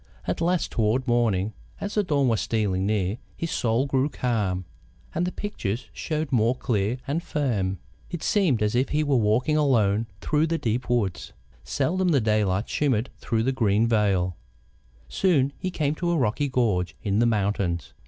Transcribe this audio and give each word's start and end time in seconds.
At 0.25 0.41
last, 0.41 0.71
toward 0.71 1.07
morning, 1.07 1.53
as 1.79 1.93
the 1.93 2.01
dawn 2.01 2.27
was 2.27 2.41
stealing 2.41 2.87
near, 2.87 3.19
his 3.37 3.51
soul 3.51 3.85
grew 3.85 4.09
calm, 4.09 4.65
and 5.13 5.27
the 5.27 5.31
pictures 5.31 5.89
showed 5.93 6.31
more 6.31 6.55
clear 6.55 6.97
and 7.07 7.21
firm. 7.21 7.77
It 8.09 8.23
seemed 8.23 8.63
as 8.63 8.73
if 8.73 8.89
he 8.89 9.03
were 9.03 9.15
walking 9.15 9.57
alone 9.57 10.07
through 10.19 10.47
the 10.47 10.57
deep 10.57 10.89
woods. 10.89 11.33
Seldom 11.63 12.07
the 12.09 12.19
daylight 12.19 12.67
shimmered 12.67 13.11
through 13.19 13.43
the 13.43 13.51
green 13.51 13.85
veil. 13.85 14.35
Soon 15.07 15.53
he 15.59 15.69
came 15.69 15.93
to 15.93 16.09
a 16.09 16.17
rocky 16.17 16.47
gorge 16.49 16.95
in 17.03 17.19
the 17.19 17.27
mountains. 17.27 17.93